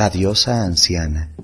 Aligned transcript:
La 0.00 0.08
diosa 0.08 0.62
anciana. 0.62 1.36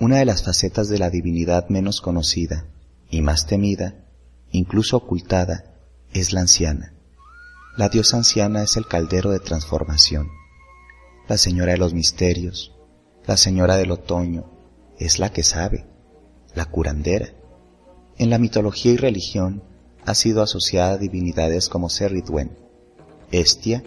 Una 0.00 0.16
de 0.16 0.24
las 0.24 0.42
facetas 0.42 0.88
de 0.88 0.98
la 0.98 1.10
divinidad 1.10 1.68
menos 1.68 2.00
conocida 2.00 2.66
y 3.08 3.22
más 3.22 3.46
temida, 3.46 4.04
incluso 4.50 4.96
ocultada, 4.96 5.72
es 6.12 6.32
la 6.32 6.40
anciana. 6.40 6.92
La 7.76 7.88
diosa 7.88 8.16
anciana 8.16 8.64
es 8.64 8.76
el 8.76 8.88
caldero 8.88 9.30
de 9.30 9.38
transformación, 9.38 10.26
la 11.28 11.38
señora 11.38 11.70
de 11.70 11.78
los 11.78 11.94
misterios, 11.94 12.74
la 13.28 13.36
señora 13.36 13.76
del 13.76 13.92
otoño, 13.92 14.50
es 14.98 15.20
la 15.20 15.32
que 15.32 15.44
sabe, 15.44 15.86
la 16.56 16.64
curandera. 16.64 17.28
En 18.18 18.30
la 18.30 18.40
mitología 18.40 18.90
y 18.90 18.96
religión 18.96 19.62
ha 20.04 20.16
sido 20.16 20.42
asociada 20.42 20.94
a 20.94 20.98
divinidades 20.98 21.68
como 21.68 21.90
Serridwen, 21.90 22.58
Estia, 23.30 23.84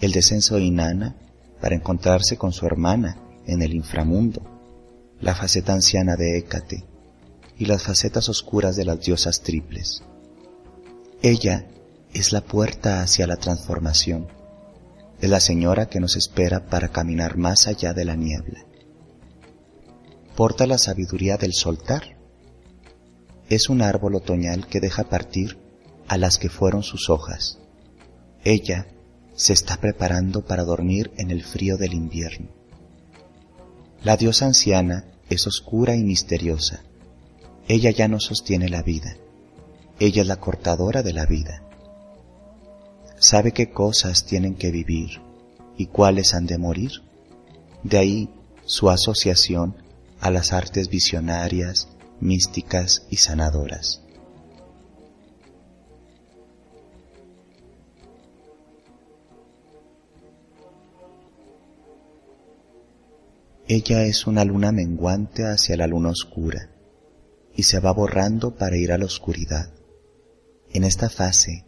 el 0.00 0.10
descenso 0.10 0.56
de 0.56 0.62
Inanna, 0.62 1.14
para 1.66 1.74
encontrarse 1.74 2.36
con 2.36 2.52
su 2.52 2.64
hermana 2.64 3.18
en 3.44 3.60
el 3.60 3.74
inframundo, 3.74 4.40
la 5.18 5.34
faceta 5.34 5.72
anciana 5.72 6.14
de 6.14 6.38
Hécate 6.38 6.84
y 7.58 7.64
las 7.64 7.82
facetas 7.82 8.28
oscuras 8.28 8.76
de 8.76 8.84
las 8.84 9.00
diosas 9.00 9.40
triples. 9.40 10.04
Ella 11.22 11.66
es 12.14 12.30
la 12.30 12.42
puerta 12.42 13.02
hacia 13.02 13.26
la 13.26 13.34
transformación, 13.34 14.28
es 15.20 15.28
la 15.28 15.40
señora 15.40 15.86
que 15.86 15.98
nos 15.98 16.14
espera 16.14 16.66
para 16.66 16.92
caminar 16.92 17.36
más 17.36 17.66
allá 17.66 17.92
de 17.92 18.04
la 18.04 18.14
niebla. 18.14 18.64
Porta 20.36 20.68
la 20.68 20.78
sabiduría 20.78 21.36
del 21.36 21.52
soltar. 21.52 22.16
Es 23.48 23.68
un 23.68 23.82
árbol 23.82 24.14
otoñal 24.14 24.68
que 24.68 24.78
deja 24.78 25.08
partir 25.08 25.58
a 26.06 26.16
las 26.16 26.38
que 26.38 26.48
fueron 26.48 26.84
sus 26.84 27.10
hojas. 27.10 27.58
Ella 28.44 28.86
se 29.36 29.52
está 29.52 29.76
preparando 29.76 30.44
para 30.44 30.64
dormir 30.64 31.12
en 31.18 31.30
el 31.30 31.44
frío 31.44 31.76
del 31.76 31.92
invierno. 31.92 32.48
La 34.02 34.16
diosa 34.16 34.46
anciana 34.46 35.04
es 35.28 35.46
oscura 35.46 35.94
y 35.94 36.02
misteriosa. 36.02 36.82
Ella 37.68 37.90
ya 37.90 38.08
no 38.08 38.18
sostiene 38.18 38.68
la 38.68 38.82
vida. 38.82 39.16
Ella 40.00 40.22
es 40.22 40.28
la 40.28 40.36
cortadora 40.36 41.02
de 41.02 41.12
la 41.12 41.26
vida. 41.26 41.62
Sabe 43.18 43.52
qué 43.52 43.70
cosas 43.70 44.24
tienen 44.24 44.54
que 44.54 44.70
vivir 44.70 45.20
y 45.76 45.86
cuáles 45.86 46.34
han 46.34 46.46
de 46.46 46.58
morir. 46.58 46.92
De 47.82 47.98
ahí 47.98 48.30
su 48.64 48.90
asociación 48.90 49.76
a 50.20 50.30
las 50.30 50.52
artes 50.52 50.88
visionarias, 50.88 51.88
místicas 52.20 53.06
y 53.10 53.16
sanadoras. 53.16 54.02
Ella 63.68 64.04
es 64.04 64.28
una 64.28 64.44
luna 64.44 64.70
menguante 64.70 65.44
hacia 65.44 65.76
la 65.76 65.88
luna 65.88 66.10
oscura 66.10 66.70
y 67.56 67.64
se 67.64 67.80
va 67.80 67.92
borrando 67.92 68.54
para 68.54 68.76
ir 68.76 68.92
a 68.92 68.98
la 68.98 69.06
oscuridad. 69.06 69.72
En 70.70 70.84
esta 70.84 71.10
fase 71.10 71.64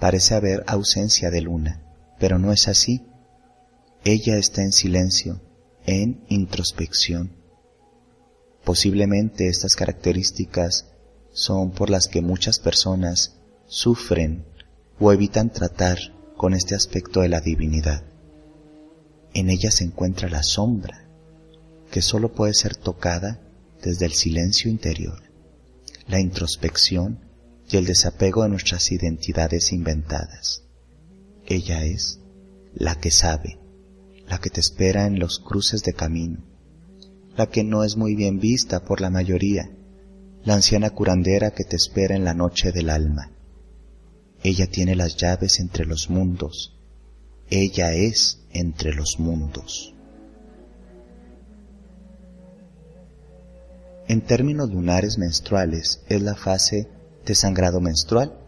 parece 0.00 0.34
haber 0.34 0.64
ausencia 0.66 1.30
de 1.30 1.42
luna, 1.42 1.84
pero 2.18 2.40
no 2.40 2.52
es 2.52 2.66
así. 2.66 3.06
Ella 4.04 4.36
está 4.36 4.62
en 4.62 4.72
silencio, 4.72 5.40
en 5.86 6.24
introspección. 6.28 7.36
Posiblemente 8.64 9.46
estas 9.46 9.76
características 9.76 10.86
son 11.30 11.70
por 11.70 11.88
las 11.88 12.08
que 12.08 12.20
muchas 12.20 12.58
personas 12.58 13.36
sufren 13.66 14.44
o 14.98 15.12
evitan 15.12 15.50
tratar 15.50 15.98
con 16.36 16.52
este 16.52 16.74
aspecto 16.74 17.20
de 17.20 17.28
la 17.28 17.40
divinidad. 17.40 18.02
En 19.34 19.50
ella 19.50 19.70
se 19.70 19.84
encuentra 19.84 20.28
la 20.28 20.42
sombra, 20.42 21.07
que 21.90 22.02
sólo 22.02 22.32
puede 22.32 22.54
ser 22.54 22.76
tocada 22.76 23.40
desde 23.82 24.06
el 24.06 24.12
silencio 24.12 24.70
interior, 24.70 25.22
la 26.06 26.20
introspección 26.20 27.20
y 27.70 27.76
el 27.76 27.86
desapego 27.86 28.42
de 28.42 28.48
nuestras 28.48 28.90
identidades 28.92 29.72
inventadas. 29.72 30.64
Ella 31.46 31.84
es 31.84 32.20
la 32.74 32.96
que 32.96 33.10
sabe, 33.10 33.58
la 34.26 34.38
que 34.38 34.50
te 34.50 34.60
espera 34.60 35.06
en 35.06 35.18
los 35.18 35.38
cruces 35.38 35.82
de 35.82 35.94
camino, 35.94 36.44
la 37.36 37.48
que 37.48 37.64
no 37.64 37.84
es 37.84 37.96
muy 37.96 38.14
bien 38.14 38.38
vista 38.38 38.84
por 38.84 39.00
la 39.00 39.10
mayoría, 39.10 39.70
la 40.44 40.54
anciana 40.54 40.90
curandera 40.90 41.50
que 41.52 41.64
te 41.64 41.76
espera 41.76 42.16
en 42.16 42.24
la 42.24 42.34
noche 42.34 42.72
del 42.72 42.90
alma. 42.90 43.32
Ella 44.42 44.66
tiene 44.66 44.94
las 44.94 45.16
llaves 45.16 45.58
entre 45.60 45.84
los 45.84 46.10
mundos, 46.10 46.74
ella 47.50 47.92
es 47.94 48.40
entre 48.52 48.94
los 48.94 49.18
mundos. 49.18 49.94
En 54.08 54.22
términos 54.22 54.70
lunares 54.70 55.18
menstruales 55.18 56.00
es 56.08 56.22
la 56.22 56.34
fase 56.34 56.88
de 57.26 57.34
sangrado 57.34 57.82
menstrual 57.82 58.38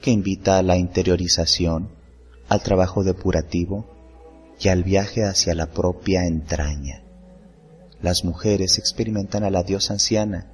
que 0.00 0.12
invita 0.12 0.56
a 0.56 0.62
la 0.62 0.76
interiorización, 0.76 1.90
al 2.48 2.62
trabajo 2.62 3.02
depurativo 3.02 3.90
y 4.60 4.68
al 4.68 4.84
viaje 4.84 5.24
hacia 5.24 5.56
la 5.56 5.66
propia 5.66 6.26
entraña. 6.26 7.02
Las 8.00 8.24
mujeres 8.24 8.78
experimentan 8.78 9.42
a 9.42 9.50
la 9.50 9.64
diosa 9.64 9.94
anciana 9.94 10.52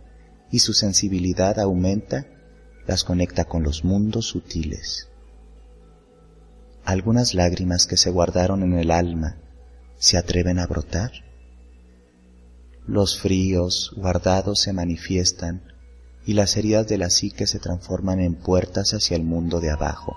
y 0.51 0.61
su 0.61 0.73
sensibilidad 0.73 1.61
aumenta, 1.61 2.25
las 2.87 3.05
conecta 3.05 3.45
con 3.45 3.63
los 3.63 3.85
mundos 3.85 4.25
sutiles. 4.25 5.11
Algunas 6.87 7.35
lágrimas 7.35 7.85
que 7.85 7.99
se 7.99 8.09
guardaron 8.09 8.63
en 8.63 8.73
el 8.79 8.91
alma 8.91 9.37
se 9.99 10.17
atreven 10.17 10.59
a 10.59 10.67
brotar. 10.67 11.26
Los 12.87 13.19
fríos 13.19 13.93
guardados 13.97 14.61
se 14.61 14.73
manifiestan 14.73 15.63
y 16.25 16.35
las 16.35 16.57
heridas 16.57 16.87
de 16.87 16.99
la 16.99 17.11
psique 17.11 17.49
se 17.49 17.59
transforman 17.59 18.21
en 18.21 18.37
puertas 18.37 18.93
hacia 18.93 19.17
el 19.17 19.25
mundo 19.25 19.59
de 19.59 19.71
abajo, 19.71 20.17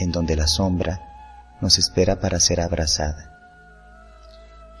en 0.00 0.10
donde 0.10 0.34
la 0.34 0.48
sombra 0.48 1.56
nos 1.60 1.78
espera 1.78 2.18
para 2.18 2.40
ser 2.40 2.60
abrazada. 2.60 3.32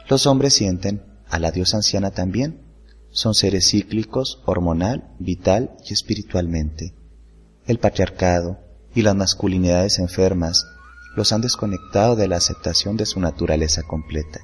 Los 0.08 0.26
hombres 0.26 0.54
sienten 0.54 1.04
a 1.28 1.38
la 1.38 1.52
diosa 1.52 1.76
anciana 1.76 2.10
también, 2.10 2.62
son 3.10 3.34
seres 3.34 3.68
cíclicos, 3.70 4.42
hormonal, 4.44 5.14
vital 5.20 5.76
y 5.88 5.92
espiritualmente. 5.92 6.94
El 7.66 7.78
patriarcado 7.78 8.58
y 8.94 9.02
las 9.02 9.14
masculinidades 9.14 10.00
enfermas 10.00 10.66
los 11.14 11.32
han 11.32 11.42
desconectado 11.42 12.16
de 12.16 12.26
la 12.26 12.38
aceptación 12.38 12.96
de 12.96 13.06
su 13.06 13.20
naturaleza 13.20 13.82
completa. 13.84 14.40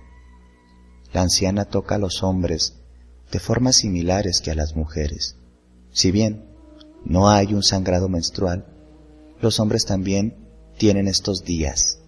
La 1.14 1.22
anciana 1.22 1.64
toca 1.64 1.94
a 1.94 1.98
los 1.98 2.22
hombres 2.22 2.74
de 3.32 3.38
formas 3.38 3.76
similares 3.76 4.42
que 4.42 4.50
a 4.50 4.54
las 4.54 4.76
mujeres. 4.76 5.36
Si 5.90 6.10
bien 6.10 6.44
no 7.06 7.30
hay 7.30 7.54
un 7.54 7.62
sangrado 7.62 8.10
menstrual, 8.10 8.66
los 9.40 9.58
hombres 9.60 9.86
también 9.86 10.36
tienen 10.76 11.08
estos 11.08 11.42
días, 11.44 12.00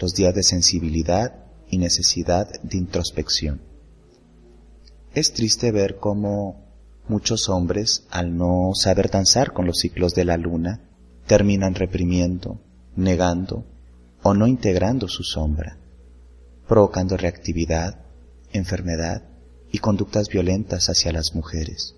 los 0.00 0.14
días 0.14 0.34
de 0.34 0.42
sensibilidad 0.42 1.44
y 1.68 1.76
necesidad 1.76 2.48
de 2.62 2.78
introspección. 2.78 3.60
Es 5.12 5.34
triste 5.34 5.70
ver 5.70 5.98
cómo 5.98 6.64
Muchos 7.06 7.50
hombres, 7.50 8.06
al 8.10 8.34
no 8.34 8.70
saber 8.74 9.10
danzar 9.10 9.52
con 9.52 9.66
los 9.66 9.76
ciclos 9.80 10.14
de 10.14 10.24
la 10.24 10.38
luna, 10.38 10.80
terminan 11.26 11.74
reprimiendo, 11.74 12.58
negando 12.96 13.66
o 14.22 14.32
no 14.32 14.46
integrando 14.46 15.06
su 15.06 15.22
sombra, 15.22 15.76
provocando 16.66 17.18
reactividad, 17.18 18.03
enfermedad 18.54 19.22
y 19.70 19.78
conductas 19.78 20.28
violentas 20.28 20.88
hacia 20.88 21.12
las 21.12 21.34
mujeres. 21.34 21.96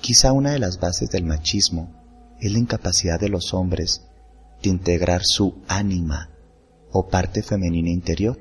Quizá 0.00 0.32
una 0.32 0.52
de 0.52 0.58
las 0.58 0.80
bases 0.80 1.10
del 1.10 1.24
machismo 1.24 1.94
es 2.40 2.50
la 2.50 2.58
incapacidad 2.58 3.20
de 3.20 3.28
los 3.28 3.54
hombres 3.54 4.02
de 4.62 4.70
integrar 4.70 5.22
su 5.24 5.62
ánima 5.68 6.30
o 6.90 7.08
parte 7.08 7.42
femenina 7.42 7.90
interior. 7.90 8.38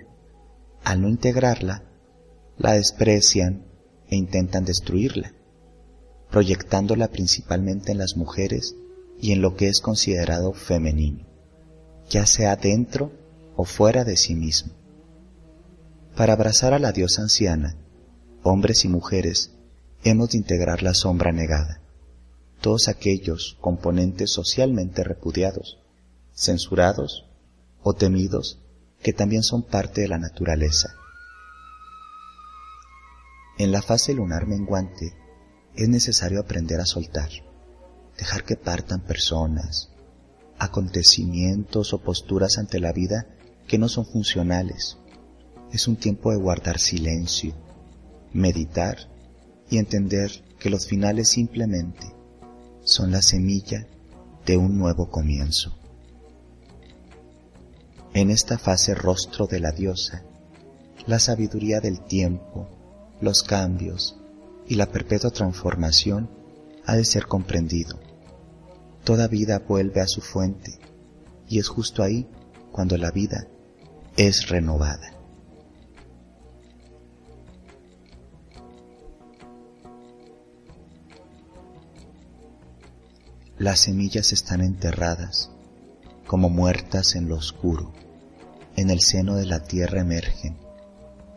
Al 0.83 1.01
no 1.01 1.09
integrarla, 1.09 1.83
la 2.57 2.73
desprecian 2.73 3.65
e 4.07 4.15
intentan 4.15 4.63
destruirla, 4.63 5.33
proyectándola 6.29 7.09
principalmente 7.09 7.91
en 7.91 7.97
las 7.97 8.15
mujeres 8.15 8.75
y 9.19 9.31
en 9.31 9.41
lo 9.41 9.55
que 9.55 9.67
es 9.67 9.81
considerado 9.81 10.53
femenino, 10.53 11.25
ya 12.09 12.25
sea 12.25 12.55
dentro 12.55 13.11
o 13.55 13.65
fuera 13.65 14.03
de 14.03 14.15
sí 14.15 14.35
mismo. 14.35 14.84
Para 16.15 16.31
abrazar 16.31 16.73
a 16.73 16.79
la 16.79 16.93
diosa 16.93 17.23
anciana, 17.23 17.75
hombres 18.41 18.85
y 18.85 18.87
mujeres 18.87 19.51
hemos 20.05 20.29
de 20.29 20.37
integrar 20.37 20.81
la 20.81 20.93
sombra 20.93 21.33
negada, 21.33 21.81
todos 22.61 22.87
aquellos 22.87 23.57
componentes 23.59 24.31
socialmente 24.31 25.03
repudiados, 25.03 25.77
censurados 26.33 27.25
o 27.83 27.95
temidos 27.95 28.61
que 29.03 29.11
también 29.11 29.43
son 29.43 29.63
parte 29.63 30.01
de 30.01 30.07
la 30.07 30.17
naturaleza. 30.17 30.95
En 33.57 33.73
la 33.73 33.81
fase 33.81 34.13
lunar 34.13 34.47
menguante 34.47 35.17
es 35.75 35.89
necesario 35.89 36.39
aprender 36.39 36.79
a 36.79 36.85
soltar, 36.85 37.29
dejar 38.17 38.45
que 38.45 38.55
partan 38.55 39.01
personas, 39.01 39.89
acontecimientos 40.59 41.93
o 41.93 42.01
posturas 42.01 42.57
ante 42.57 42.79
la 42.79 42.93
vida 42.93 43.27
que 43.67 43.77
no 43.77 43.89
son 43.89 44.05
funcionales. 44.05 44.97
Es 45.75 45.89
un 45.89 45.97
tiempo 45.97 46.31
de 46.31 46.37
guardar 46.37 46.79
silencio, 46.79 47.53
meditar 48.31 49.09
y 49.69 49.77
entender 49.77 50.31
que 50.57 50.69
los 50.69 50.87
finales 50.87 51.27
simplemente 51.27 52.15
son 52.85 53.11
la 53.11 53.21
semilla 53.21 53.85
de 54.45 54.55
un 54.55 54.77
nuevo 54.77 55.09
comienzo. 55.09 55.77
En 58.13 58.31
esta 58.31 58.57
fase 58.57 58.95
rostro 58.95 59.47
de 59.47 59.59
la 59.59 59.73
diosa, 59.73 60.23
la 61.07 61.19
sabiduría 61.19 61.81
del 61.81 61.99
tiempo, 62.05 62.69
los 63.19 63.43
cambios 63.43 64.15
y 64.69 64.75
la 64.75 64.85
perpetua 64.85 65.31
transformación 65.31 66.29
ha 66.85 66.95
de 66.95 67.03
ser 67.03 67.25
comprendido. 67.25 67.99
Toda 69.03 69.27
vida 69.27 69.59
vuelve 69.59 69.99
a 69.99 70.07
su 70.07 70.21
fuente 70.21 70.79
y 71.49 71.59
es 71.59 71.67
justo 71.67 72.01
ahí 72.01 72.29
cuando 72.71 72.95
la 72.95 73.11
vida 73.11 73.49
es 74.15 74.47
renovada. 74.47 75.14
Las 83.57 83.79
semillas 83.79 84.33
están 84.33 84.59
enterradas, 84.59 85.49
como 86.27 86.49
muertas 86.49 87.15
en 87.15 87.29
lo 87.29 87.37
oscuro. 87.37 87.93
En 88.75 88.89
el 88.89 88.99
seno 88.99 89.37
de 89.37 89.45
la 89.45 89.63
tierra 89.63 90.01
emergen, 90.01 90.57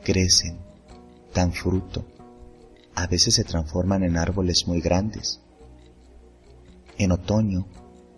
crecen, 0.03 0.59
dan 1.33 1.53
fruto. 1.53 2.05
A 2.97 3.07
veces 3.07 3.37
se 3.37 3.45
transforman 3.45 4.03
en 4.03 4.17
árboles 4.17 4.67
muy 4.67 4.81
grandes. 4.81 5.39
En 6.99 7.13
otoño, 7.13 7.69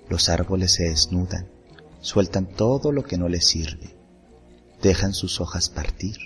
los 0.08 0.30
árboles 0.30 0.72
se 0.72 0.84
desnudan, 0.84 1.50
sueltan 2.00 2.46
todo 2.46 2.92
lo 2.92 3.04
que 3.04 3.18
no 3.18 3.28
les 3.28 3.46
sirve, 3.46 3.94
dejan 4.80 5.12
sus 5.12 5.42
hojas 5.42 5.68
partir, 5.68 6.16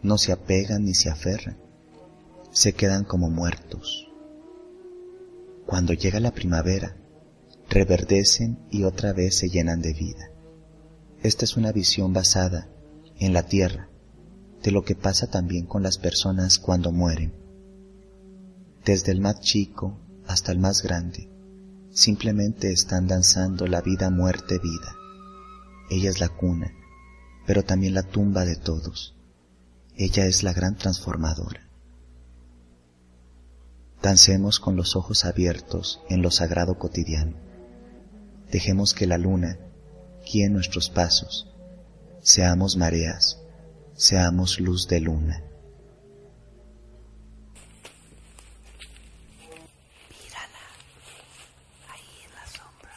no 0.00 0.16
se 0.16 0.30
apegan 0.30 0.84
ni 0.84 0.94
se 0.94 1.10
aferran, 1.10 1.58
se 2.52 2.72
quedan 2.72 3.02
como 3.02 3.30
muertos 3.30 4.03
cuando 5.66 5.92
llega 5.92 6.20
la 6.20 6.32
primavera, 6.32 6.96
reverdecen 7.68 8.58
y 8.70 8.84
otra 8.84 9.12
vez 9.12 9.36
se 9.36 9.48
llenan 9.48 9.80
de 9.80 9.92
vida. 9.92 10.30
Esta 11.22 11.44
es 11.44 11.56
una 11.56 11.72
visión 11.72 12.12
basada 12.12 12.68
en 13.18 13.32
la 13.32 13.44
tierra 13.44 13.88
de 14.62 14.70
lo 14.70 14.82
que 14.82 14.94
pasa 14.94 15.26
también 15.26 15.66
con 15.66 15.82
las 15.82 15.98
personas 15.98 16.58
cuando 16.58 16.92
mueren. 16.92 17.34
Desde 18.84 19.12
el 19.12 19.20
más 19.20 19.40
chico 19.40 20.00
hasta 20.26 20.52
el 20.52 20.58
más 20.58 20.82
grande, 20.82 21.30
simplemente 21.90 22.72
están 22.72 23.06
danzando 23.06 23.66
la 23.66 23.80
vida, 23.80 24.10
muerte, 24.10 24.58
vida. 24.58 24.96
Ella 25.90 26.10
es 26.10 26.20
la 26.20 26.28
cuna, 26.28 26.72
pero 27.46 27.62
también 27.62 27.94
la 27.94 28.02
tumba 28.02 28.44
de 28.44 28.56
todos. 28.56 29.14
Ella 29.96 30.26
es 30.26 30.42
la 30.42 30.52
gran 30.52 30.76
transformadora. 30.76 31.68
Dancemos 34.04 34.60
con 34.60 34.76
los 34.76 34.96
ojos 34.96 35.24
abiertos 35.24 36.02
en 36.10 36.20
lo 36.20 36.30
sagrado 36.30 36.78
cotidiano. 36.78 37.38
Dejemos 38.50 38.92
que 38.92 39.06
la 39.06 39.16
luna 39.16 39.58
guíe 40.30 40.50
nuestros 40.50 40.90
pasos. 40.90 41.50
Seamos 42.20 42.76
mareas, 42.76 43.40
seamos 43.94 44.60
luz 44.60 44.88
de 44.88 45.00
luna. 45.00 45.42
Mírala. 50.10 50.64
Ahí 51.88 52.24
en 52.26 52.34
la 52.34 52.46
sombra. 52.46 52.96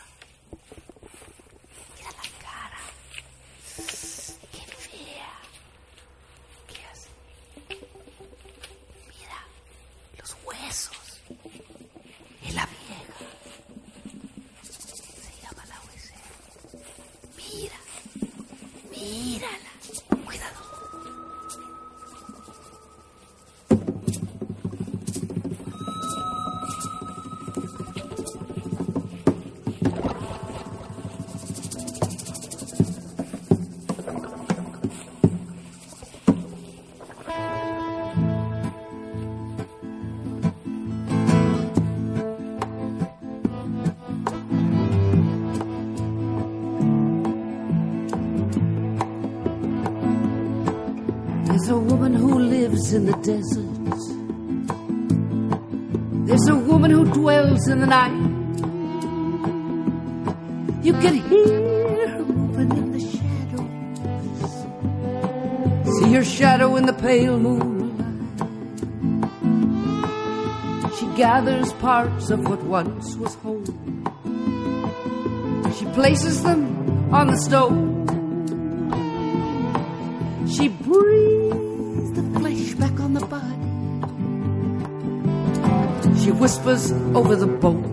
Mira 1.96 2.12
la 2.12 2.28
cara. 2.44 2.82
Qué 4.52 4.64
fea. 4.76 5.32
¿Qué 6.68 6.80
hace? 6.92 7.10
Mira 9.08 9.40
los 10.20 10.32
huesos. 10.46 10.98
Es 12.46 12.54
la 12.56 12.66
vieja. 12.66 13.26
Se 14.64 15.32
llama 15.44 15.64
la 15.66 15.78
huesera. 15.86 16.32
Mira. 17.36 17.80
Mírala. 19.00 19.77
Lives 52.78 52.94
in 52.94 53.06
the 53.06 53.18
desert. 53.34 53.66
There's 56.28 56.48
a 56.48 56.56
woman 56.56 56.92
who 56.92 57.06
dwells 57.06 57.68
in 57.68 57.80
the 57.80 57.88
night. 57.88 58.12
You 60.84 60.94
can 60.94 61.16
hear 61.16 62.08
her 62.10 62.24
moving 62.24 62.72
in 62.78 62.92
the 62.92 63.00
shadows. 63.00 64.52
See 65.98 66.14
her 66.14 66.24
shadow 66.24 66.76
in 66.76 66.86
the 66.86 66.94
pale 66.94 67.40
moonlight. 67.40 67.88
She 71.00 71.06
gathers 71.18 71.74
parts 71.74 72.30
of 72.30 72.48
what 72.48 72.62
once 72.64 73.16
was 73.16 73.34
whole. 73.36 73.66
She 75.78 75.86
places 75.98 76.44
them 76.44 77.12
on 77.12 77.28
the 77.28 77.38
stove. 77.38 77.96
She 80.56 80.68
breathes 80.68 81.37
She 86.28 86.34
whispers 86.34 86.92
over 87.16 87.38
the 87.38 87.48
bones. 87.48 87.88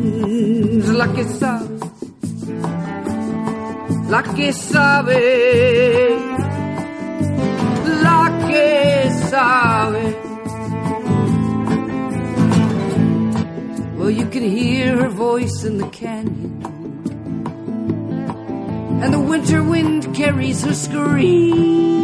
Mm, 0.00 0.96
la 0.96 1.12
que 1.12 1.24
sabe, 1.24 1.78
la 4.08 4.22
que 4.22 4.50
sabe, 4.54 5.20
la 8.02 8.22
que 8.48 9.10
sabe. 9.28 10.04
Well, 13.98 14.10
you 14.10 14.24
can 14.30 14.42
hear 14.42 14.96
her 15.02 15.10
voice 15.10 15.64
in 15.64 15.76
the 15.76 15.88
canyon 15.88 16.62
and 19.02 19.12
the 19.12 19.20
winter 19.20 19.62
wind 19.62 20.14
carries 20.14 20.64
her 20.64 20.72
screams. 20.72 22.00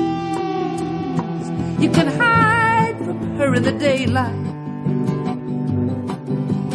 You 1.80 1.90
can 1.90 2.09
hide 2.09 2.99
from 2.99 3.38
her 3.38 3.54
in 3.54 3.62
the 3.62 3.73
daylight. 3.73 4.46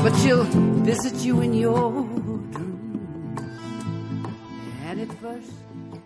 But 0.04 0.16
she'll 0.18 0.44
visit 0.44 1.14
you 1.24 1.42
in 1.42 1.54
your 1.54 1.92
dreams. 1.92 3.40
And 4.84 5.02
at 5.02 5.14
first, 5.20 5.52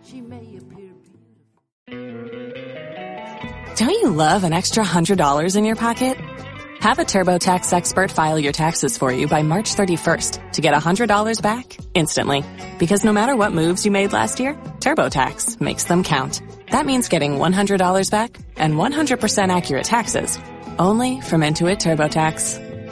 she 0.03 0.21
may 0.21 0.57
appear 0.57 0.91
Don't 3.77 3.89
you 3.89 4.09
love 4.09 4.43
an 4.43 4.53
extra 4.53 4.83
$100 4.83 5.55
in 5.55 5.65
your 5.65 5.75
pocket? 5.75 6.17
Have 6.81 6.99
a 6.99 7.03
TurboTax 7.03 7.73
expert 7.73 8.11
file 8.11 8.37
your 8.37 8.51
taxes 8.51 8.97
for 8.97 9.11
you 9.11 9.27
by 9.27 9.41
March 9.43 9.73
31st 9.73 10.51
to 10.51 10.61
get 10.61 10.73
$100 10.73 11.41
back 11.41 11.77
instantly. 11.93 12.43
Because 12.77 13.03
no 13.03 13.11
matter 13.11 13.35
what 13.35 13.53
moves 13.53 13.85
you 13.85 13.91
made 13.91 14.13
last 14.13 14.39
year, 14.39 14.53
TurboTax 14.81 15.59
makes 15.61 15.85
them 15.85 16.03
count. 16.03 16.41
That 16.69 16.85
means 16.85 17.09
getting 17.09 17.39
$100 17.39 18.11
back 18.11 18.37
and 18.57 18.75
100% 18.75 19.55
accurate 19.55 19.85
taxes 19.85 20.37
only 20.77 21.21
from 21.21 21.41
Intuit 21.41 21.77
TurboTax. 21.77 22.64